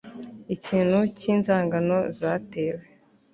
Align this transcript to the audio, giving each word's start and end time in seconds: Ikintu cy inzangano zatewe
Ikintu 0.55 0.97
cy 1.17 1.25
inzangano 1.33 1.97
zatewe 2.19 2.83